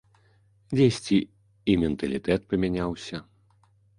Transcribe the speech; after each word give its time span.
Дзесьці 0.75 1.19
і 1.73 1.77
менталітэт 1.83 2.41
памяняўся. 2.53 3.17